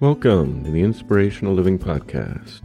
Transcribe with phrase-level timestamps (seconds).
[0.00, 2.60] Welcome to the Inspirational Living Podcast,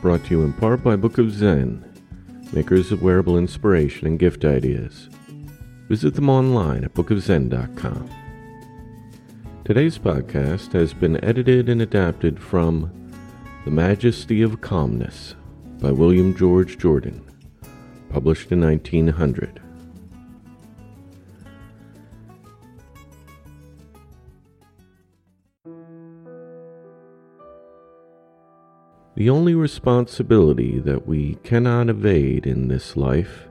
[0.00, 1.84] brought to you in part by Book of Zen,
[2.54, 5.10] makers of wearable inspiration and gift ideas.
[5.90, 8.08] Visit them online at bookofzen.com.
[9.66, 12.90] Today's podcast has been edited and adapted from
[13.66, 15.34] The Majesty of Calmness
[15.80, 17.22] by William George Jordan,
[18.08, 19.60] published in 1900.
[29.20, 33.50] The only responsibility that we cannot evade in this life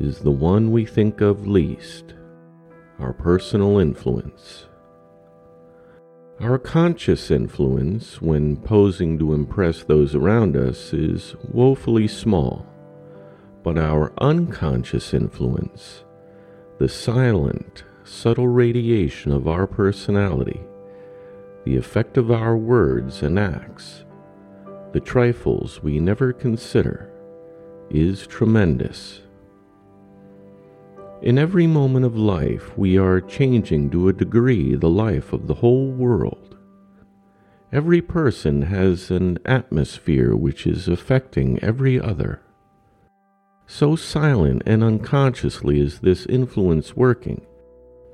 [0.00, 2.14] is the one we think of least
[2.98, 4.66] our personal influence.
[6.40, 12.66] Our conscious influence, when posing to impress those around us, is woefully small,
[13.62, 16.02] but our unconscious influence,
[16.78, 20.60] the silent, subtle radiation of our personality,
[21.64, 24.02] the effect of our words and acts,
[24.92, 27.10] the trifles we never consider,
[27.90, 29.20] is tremendous.
[31.22, 35.54] In every moment of life, we are changing to a degree the life of the
[35.54, 36.56] whole world.
[37.72, 42.40] Every person has an atmosphere which is affecting every other.
[43.66, 47.46] So silent and unconsciously is this influence working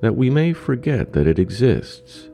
[0.01, 2.29] that we may forget that it exists.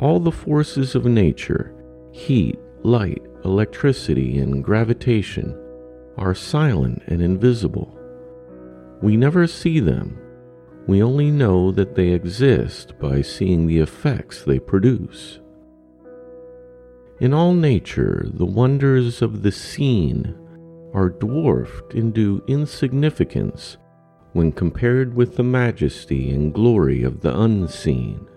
[0.00, 1.74] All the forces of nature,
[2.12, 5.58] heat, light, electricity, and gravitation
[6.18, 7.98] are silent and invisible.
[9.00, 10.18] We never see them.
[10.86, 15.40] We only know that they exist by seeing the effects they produce.
[17.20, 20.36] In all nature, the wonders of the seen
[20.92, 23.78] are dwarfed into insignificance
[24.34, 28.28] when compared with the majesty and glory of the unseen.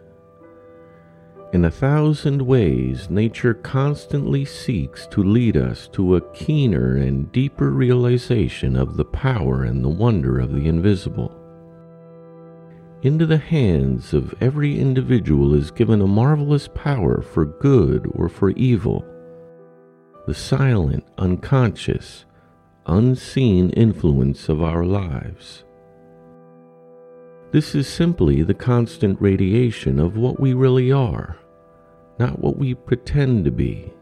[1.53, 7.71] In a thousand ways, nature constantly seeks to lead us to a keener and deeper
[7.71, 11.33] realization of the power and the wonder of the invisible.
[13.01, 18.49] Into the hands of every individual is given a marvelous power for good or for
[18.51, 19.05] evil.
[20.25, 22.25] The silent, unconscious,
[22.87, 25.63] unseen influence of our lives.
[27.51, 31.37] This is simply the constant radiation of what we really are,
[32.19, 33.93] not what we pretend to be.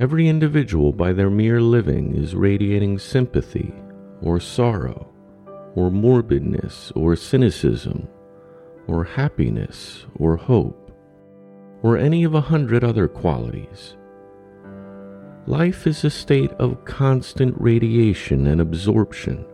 [0.00, 3.74] Every individual, by their mere living, is radiating sympathy,
[4.22, 5.12] or sorrow,
[5.74, 8.08] or morbidness, or cynicism,
[8.86, 10.90] or happiness, or hope,
[11.82, 13.96] or any of a hundred other qualities.
[15.46, 19.44] Life is a state of constant radiation and absorption.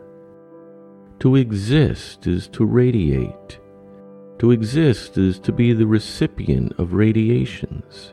[1.23, 3.61] To exist is to radiate.
[4.41, 8.13] To exist is to be the recipient of radiations.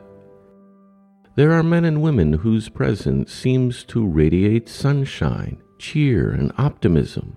[1.34, 7.36] There are men and women whose presence seems to radiate sunshine, cheer, and optimism.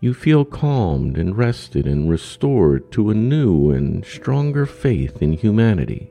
[0.00, 6.10] You feel calmed and rested and restored to a new and stronger faith in humanity.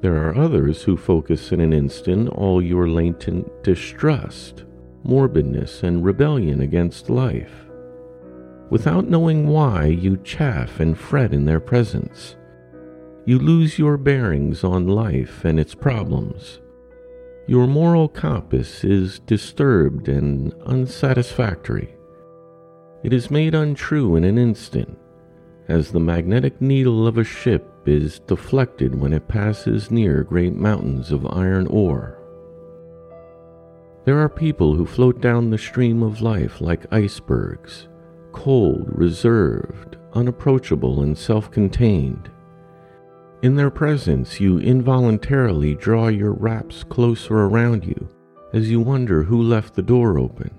[0.00, 4.64] There are others who focus in an instant all your latent distrust
[5.04, 7.66] morbidness, and rebellion against life.
[8.70, 12.36] Without knowing why, you chaff and fret in their presence.
[13.26, 16.60] You lose your bearings on life and its problems.
[17.46, 21.96] Your moral compass is disturbed and unsatisfactory.
[23.02, 24.96] It is made untrue in an instant,
[25.66, 31.10] as the magnetic needle of a ship is deflected when it passes near great mountains
[31.10, 32.19] of iron ore.
[34.04, 37.88] There are people who float down the stream of life like icebergs,
[38.32, 42.30] cold, reserved, unapproachable, and self contained.
[43.42, 48.08] In their presence, you involuntarily draw your wraps closer around you
[48.52, 50.50] as you wonder who left the door open.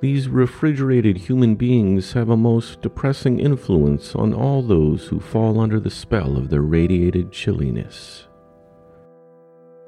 [0.00, 5.80] These refrigerated human beings have a most depressing influence on all those who fall under
[5.80, 8.26] the spell of their radiated chilliness.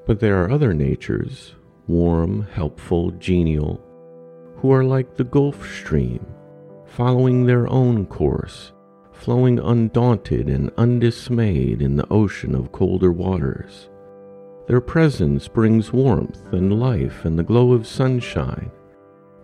[0.07, 1.55] But there are other natures,
[1.89, 3.81] warm, helpful, genial,
[4.57, 6.25] who are like the Gulf Stream,
[6.87, 8.73] following their own course
[9.19, 13.91] flowing undaunted and undismayed in the ocean of colder waters.
[14.69, 18.71] Their presence brings warmth and life and the glow of sunshine,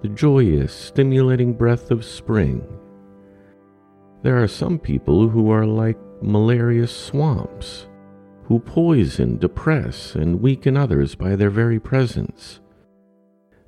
[0.02, 2.64] the joyous, stimulating breath of spring.
[4.22, 7.88] There are some people who are like malarious swamps,
[8.44, 12.60] who poison, depress, and weaken others by their very presence.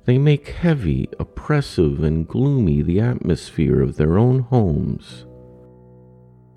[0.05, 5.25] They make heavy, oppressive, and gloomy the atmosphere of their own homes.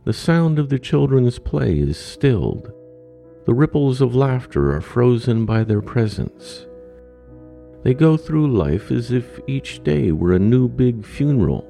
[0.05, 2.72] The sound of the children's play is stilled.
[3.46, 6.66] The ripples of laughter are frozen by their presence.
[7.82, 11.66] They go through life as if each day were a new big funeral,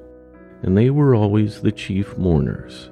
[0.61, 2.91] and they were always the chief mourners.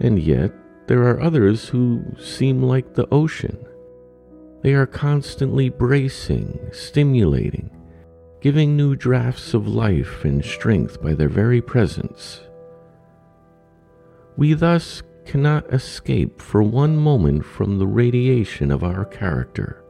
[0.00, 0.52] And yet,
[0.86, 3.58] there are others who seem like the ocean.
[4.62, 7.70] They are constantly bracing, stimulating,
[8.40, 12.40] giving new drafts of life and strength by their very presence.
[14.36, 19.82] We thus cannot escape for one moment from the radiation of our character,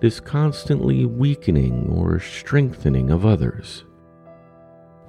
[0.00, 3.84] this constantly weakening or strengthening of others.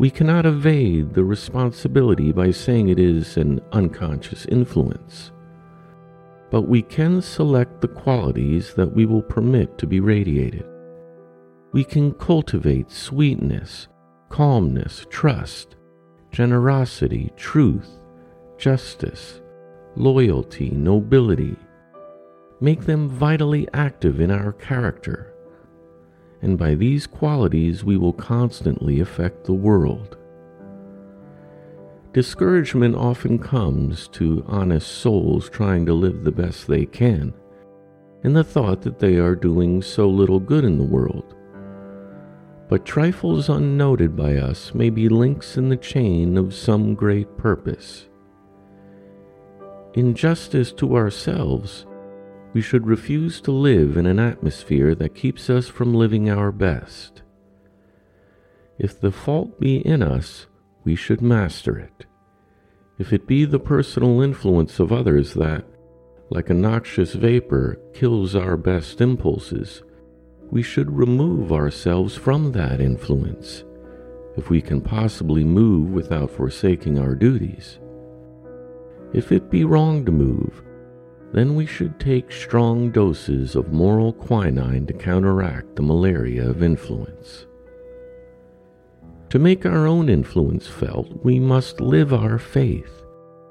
[0.02, 5.32] We cannot evade the responsibility by saying it is an unconscious influence,
[6.50, 10.66] but we can select the qualities that we will permit to be radiated.
[11.72, 13.90] We can cultivate sweetness,
[14.30, 15.76] calmness, trust,
[16.32, 17.92] generosity, truth,
[18.58, 19.40] justice,
[19.96, 21.56] loyalty, nobility.
[22.60, 25.31] Make them vitally active in our character.
[26.42, 30.18] And by these qualities, we will constantly affect the world.
[32.14, 37.34] Discouragement often comes to honest souls trying to live the best they can,
[38.24, 41.36] in the thought that they are doing so little good in the world.
[42.68, 48.08] But trifles unnoted by us may be links in the chain of some great purpose.
[49.94, 51.86] In justice to ourselves,
[52.54, 57.22] we should refuse to live in an atmosphere that keeps us from living our best.
[58.78, 60.48] If the fault be in us,
[60.84, 62.06] we should master it.
[62.98, 65.66] If it be the personal influence of others that,
[66.30, 69.84] like a noxious vapor, kills our best impulses,
[70.50, 73.64] we should remove ourselves from that influence,
[74.36, 77.80] if we can possibly move without forsaking our duties.
[79.14, 80.64] If it be wrong to move,
[81.34, 87.46] then we should take strong doses of moral quinine to counteract the malaria of influence.
[89.30, 93.04] To make our own influence felt, we must live our faith.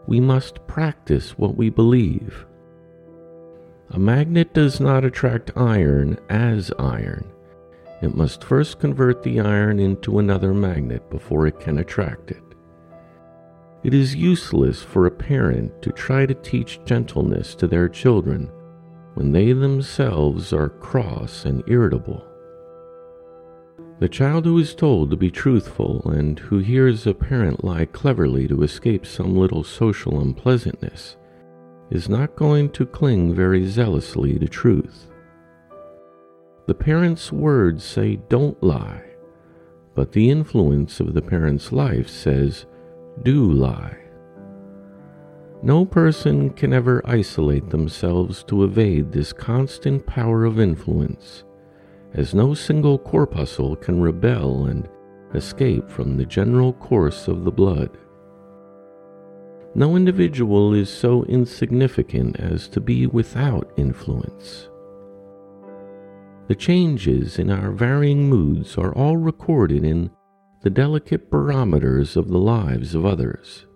[0.06, 2.44] We must practice what we believe.
[3.90, 7.24] A magnet does not attract iron as iron.
[8.02, 12.49] It must first convert the iron into another magnet before it can attract it.
[13.82, 18.50] It is useless for a parent to try to teach gentleness to their children
[19.14, 22.26] when they themselves are cross and irritable.
[23.98, 28.48] The child who is told to be truthful and who hears a parent lie cleverly
[28.48, 31.16] to escape some little social unpleasantness
[31.90, 35.08] is not going to cling very zealously to truth.
[36.66, 39.04] The parent's words say, Don't lie,
[39.94, 42.66] but the influence of the parent's life says,
[43.22, 43.96] do lie.
[45.62, 51.44] No person can ever isolate themselves to evade this constant power of influence,
[52.14, 54.88] as no single corpuscle can rebel and
[55.34, 57.98] escape from the general course of the blood.
[59.74, 64.68] No individual is so insignificant as to be without influence.
[66.48, 70.10] The changes in our varying moods are all recorded in
[70.62, 73.66] the delicate barometers of the lives of others.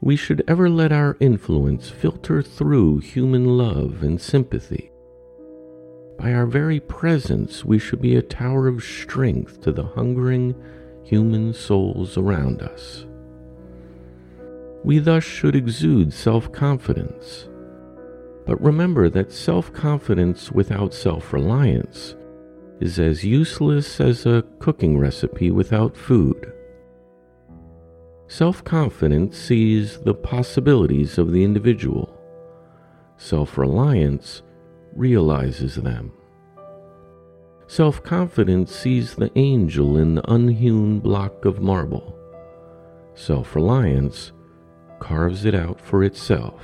[0.00, 4.90] We should ever let our influence filter through human love and sympathy.
[6.18, 10.54] By our very presence, we should be a tower of strength to the hungering
[11.04, 13.06] human souls around us.
[14.82, 17.48] We thus should exude self confidence.
[18.46, 22.16] But remember that self confidence without self reliance
[22.80, 26.52] is as useless as a cooking recipe without food.
[28.26, 32.16] Self confidence sees the possibilities of the individual,
[33.16, 34.42] self reliance
[34.94, 36.12] realizes them.
[37.66, 42.16] Self confidence sees the angel in the unhewn block of marble.
[43.14, 44.32] Self reliance
[45.00, 46.60] carves it out for itself.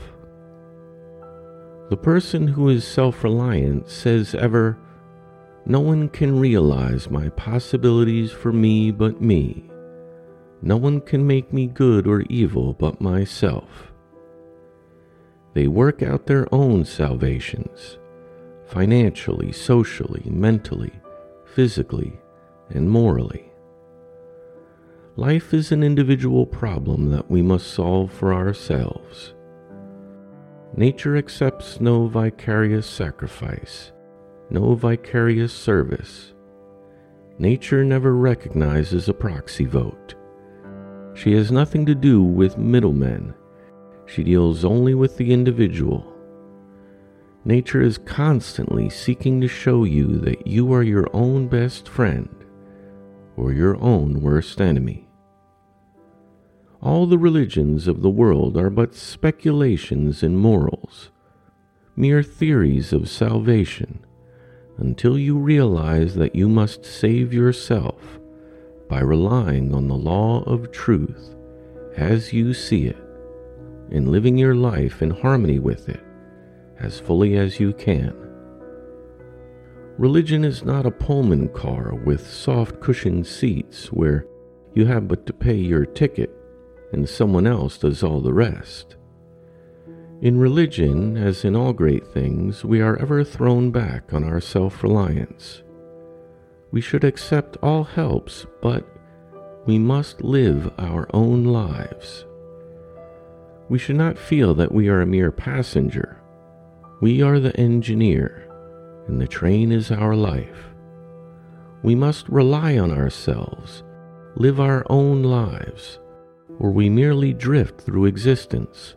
[1.91, 4.79] The person who is self reliant says ever,
[5.69, 9.69] No one can realize my possibilities for me but me.
[10.63, 13.93] No one can make me good or evil but myself.
[15.55, 17.99] They work out their own salvations,
[18.67, 20.93] financially, socially, mentally,
[21.45, 22.13] physically,
[22.71, 23.51] and morally.
[25.17, 29.35] Life is an individual problem that we must solve for ourselves.
[30.77, 33.93] Nature accepts no vicarious sacrifice,
[34.51, 36.33] no vicarious service.
[37.39, 40.15] Nature never recognizes a proxy vote.
[41.15, 43.35] She has nothing to do with middlemen.
[44.07, 46.13] She deals only with the individual.
[47.45, 52.29] Nature is constantly seeking to show you that you are your own best friend
[53.37, 55.09] or your own worst enemy.
[56.81, 61.11] All the religions of the world are but speculations in morals,
[61.97, 64.06] mere theories of salvation,
[64.79, 68.19] until you realize that you must save yourself
[68.89, 71.35] by relying on the law of truth
[71.97, 73.03] as you see it
[73.91, 76.01] and living your life in harmony with it
[76.79, 78.15] as fully as you can.
[79.99, 84.27] Religion is not a Pullman car with soft cushioned seats where
[84.75, 86.31] you have but to pay your ticket
[86.93, 88.97] and someone else does all the rest.
[90.23, 94.83] In religion, as in all great things, we are ever thrown back on our self
[94.83, 95.63] reliance.
[96.71, 98.87] We should accept all helps, but
[99.67, 102.25] we must live our own lives.
[103.69, 106.21] We should not feel that we are a mere passenger.
[107.01, 108.49] We are the engineer,
[109.07, 110.71] and the train is our life.
[111.83, 113.83] We must rely on ourselves,
[114.35, 115.99] live our own lives
[116.59, 118.96] or we merely drift through existence,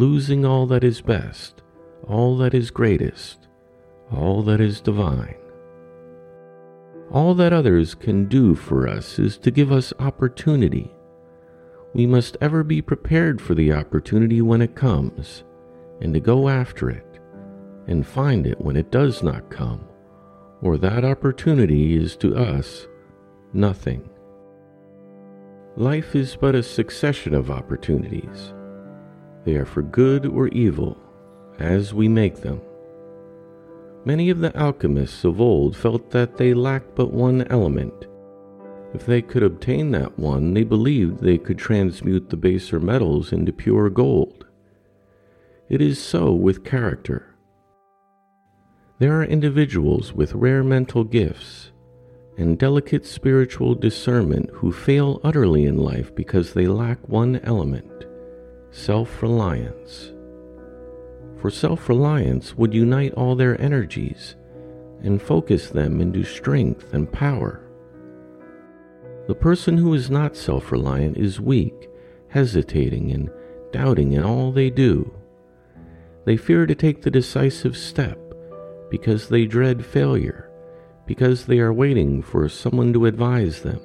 [0.00, 1.62] losing all that is best,
[2.08, 3.48] all that is greatest,
[4.10, 5.36] all that is divine.
[7.12, 10.90] All that others can do for us is to give us opportunity.
[11.92, 15.44] We must ever be prepared for the opportunity when it comes,
[16.00, 17.20] and to go after it,
[17.86, 19.86] and find it when it does not come,
[20.62, 22.88] or that opportunity is to us
[23.52, 24.08] nothing.
[25.76, 28.54] Life is but a succession of opportunities.
[29.44, 30.98] They are for good or evil,
[31.58, 32.60] as we make them.
[34.04, 38.06] Many of the alchemists of old felt that they lacked but one element.
[38.92, 43.52] If they could obtain that one, they believed they could transmute the baser metals into
[43.52, 44.46] pure gold.
[45.68, 47.34] It is so with character.
[48.98, 51.70] There are individuals with rare mental gifts
[52.36, 58.06] and delicate spiritual discernment who fail utterly in life because they lack one element
[58.70, 60.12] self reliance.
[61.36, 64.36] For self reliance would unite all their energies
[65.02, 67.64] and focus them into strength and power.
[69.26, 71.88] The person who is not self reliant is weak,
[72.28, 73.30] hesitating, and
[73.72, 75.12] doubting in all they do.
[76.24, 78.18] They fear to take the decisive step
[78.90, 80.50] because they dread failure
[81.10, 83.80] because they are waiting for someone to advise them,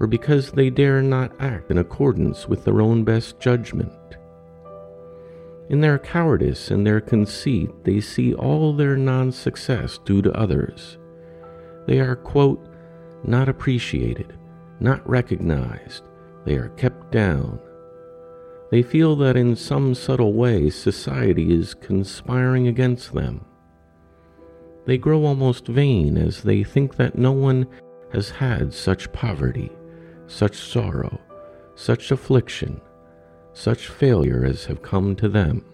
[0.00, 3.92] or because they dare not act in accordance with their own best judgment.
[5.68, 10.98] In their cowardice and their conceit, they see all their non success due to others.
[11.86, 12.66] They are, quote,
[13.22, 14.36] not appreciated,
[14.80, 16.02] not recognized,
[16.44, 17.60] they are kept down.
[18.70, 23.44] They feel that in some subtle way society is conspiring against them.
[24.86, 27.66] They grow almost vain as they think that no one
[28.12, 29.70] has had such poverty,
[30.30, 31.20] such sorrow,
[31.74, 32.80] such affliction,
[33.52, 35.64] such failure as have come to them.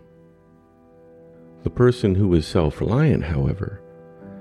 [1.62, 3.82] The person who is self reliant, however,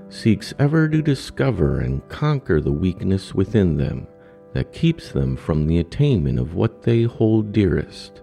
[0.10, 4.08] seeks ever to discover and conquer the weakness within them
[4.54, 8.22] that keeps them from the attainment of what they hold dearest.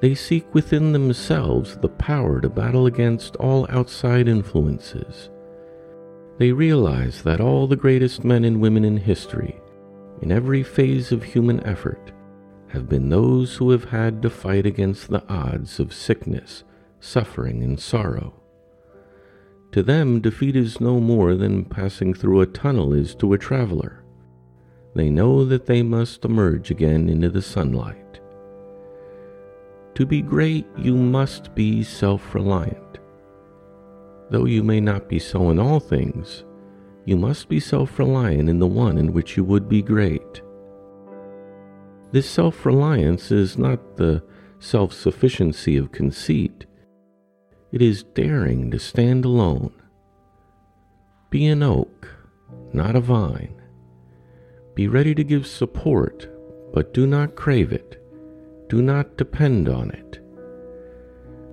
[0.00, 5.30] They seek within themselves the power to battle against all outside influences.
[6.38, 9.60] They realize that all the greatest men and women in history,
[10.22, 12.12] in every phase of human effort,
[12.68, 16.64] have been those who have had to fight against the odds of sickness,
[17.00, 18.34] suffering, and sorrow.
[19.72, 24.04] To them, defeat is no more than passing through a tunnel is to a traveler.
[24.94, 28.20] They know that they must emerge again into the sunlight.
[29.94, 32.98] To be great, you must be self reliant.
[34.30, 36.44] Though you may not be so in all things,
[37.08, 40.42] you must be self reliant in the one in which you would be great.
[42.12, 44.22] This self reliance is not the
[44.58, 46.66] self sufficiency of conceit,
[47.72, 49.72] it is daring to stand alone.
[51.30, 52.14] Be an oak,
[52.74, 53.54] not a vine.
[54.74, 56.28] Be ready to give support,
[56.74, 58.04] but do not crave it.
[58.68, 60.20] Do not depend on it.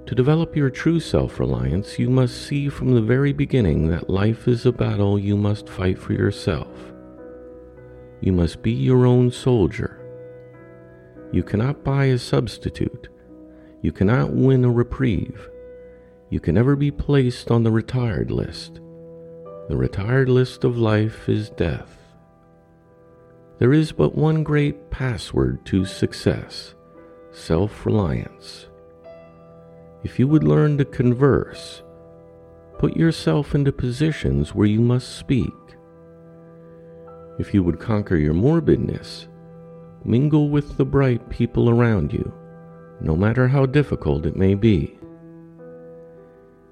[0.08, 4.48] To develop your true self reliance, you must see from the very beginning that life
[4.48, 6.94] is a battle you must fight for yourself.
[8.22, 10.00] You must be your own soldier.
[11.32, 13.10] You cannot buy a substitute.
[13.82, 15.50] You cannot win a reprieve.
[16.30, 18.76] You can never be placed on the retired list.
[19.70, 21.98] The retired list of life is death.
[23.58, 26.76] There is but one great password to success
[27.32, 28.68] self reliance.
[30.06, 31.82] If you would learn to converse,
[32.78, 35.52] put yourself into positions where you must speak.
[37.40, 39.28] If you would conquer your morbidness,
[40.04, 42.32] mingle with the bright people around you,
[43.02, 44.96] no matter how difficult it may be.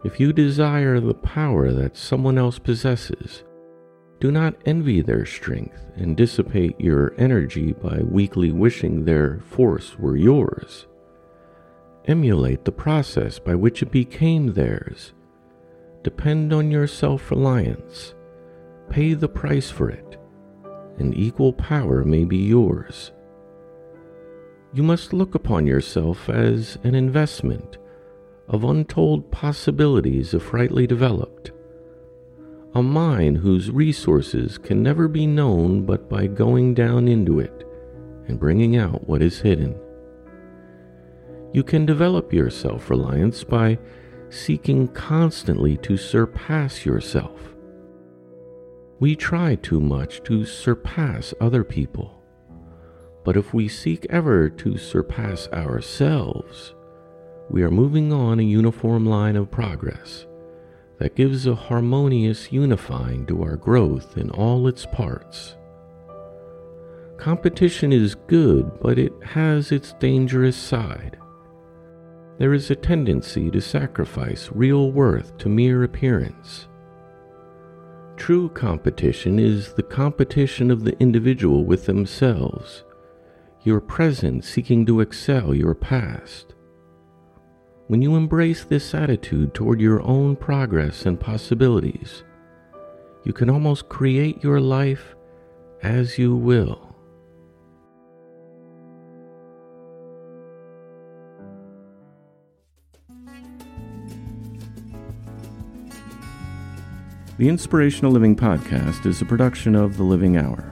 [0.05, 3.43] If you desire the power that someone else possesses,
[4.19, 10.15] do not envy their strength and dissipate your energy by weakly wishing their force were
[10.15, 10.85] yours.
[12.05, 15.13] Emulate the process by which it became theirs.
[16.03, 18.13] Depend on your self reliance.
[18.89, 20.18] Pay the price for it,
[20.98, 23.11] and equal power may be yours
[24.74, 27.77] you must look upon yourself as an investment
[28.48, 31.51] of untold possibilities if rightly developed,
[32.74, 37.68] a mine whose resources can never be known but by going down into it
[38.27, 39.79] and bringing out what is hidden.
[41.53, 43.77] You can develop your self reliance by
[44.29, 47.39] seeking constantly to surpass yourself.
[49.00, 52.24] We try too much to surpass other people
[53.24, 56.74] but if we seek ever to surpass ourselves,
[57.50, 60.25] we are moving on a uniform line of progress
[61.00, 65.55] that gives a harmonious unifying to our growth in all its parts.
[67.18, 71.18] Competition is good, but it has its dangerous side.
[72.37, 76.67] There is a tendency to sacrifice real worth to mere appearance.
[78.15, 82.83] True competition is the competition of the individual with themselves
[83.63, 86.53] your present seeking to excel your past.
[87.87, 92.24] When you embrace this attitude toward your own progress and possibilities,
[93.24, 95.15] you can almost create your life
[95.81, 96.82] as you will.
[107.39, 110.72] The Inspirational Living Podcast is a production of The Living Hour.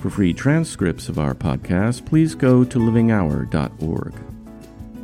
[0.00, 4.14] For free transcripts of our podcast, please go to livinghour.org.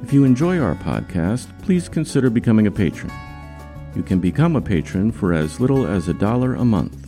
[0.02, 3.12] If you enjoy our podcast, please consider becoming a patron.
[3.94, 7.06] You can become a patron for as little as a dollar a month,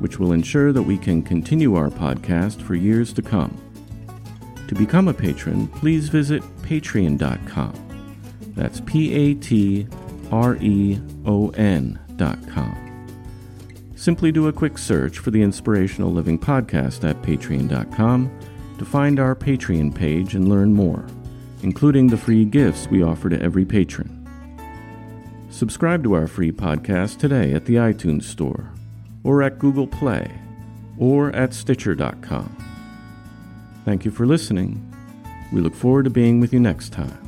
[0.00, 3.56] which will ensure that we can continue our podcast for years to come.
[4.66, 7.74] To become a patron, please visit patreon.com.
[8.56, 9.86] That's P A T
[10.32, 12.87] R E O N.com.
[13.98, 18.30] Simply do a quick search for the Inspirational Living Podcast at patreon.com
[18.78, 21.04] to find our Patreon page and learn more,
[21.64, 24.14] including the free gifts we offer to every patron.
[25.50, 28.70] Subscribe to our free podcast today at the iTunes Store,
[29.24, 30.30] or at Google Play,
[30.96, 32.56] or at Stitcher.com.
[33.84, 34.80] Thank you for listening.
[35.52, 37.27] We look forward to being with you next time.